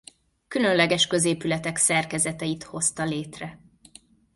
Különleges 0.47 1.07
középületek 1.07 1.77
szerkezeteit 1.77 2.63
hozta 2.63 3.03
létre. 3.03 3.59